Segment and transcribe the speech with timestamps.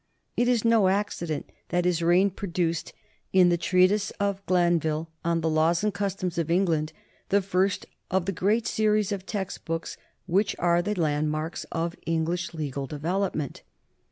[0.35, 2.91] It is no accident that his reign produced
[3.33, 6.91] in the treatise of Glan vill on The Laws and Customs of England
[7.29, 12.87] the first of the great series of textbooks which are the landmarks of English legal
[12.87, 13.61] development.